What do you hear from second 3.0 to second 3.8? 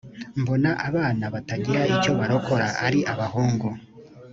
abahungu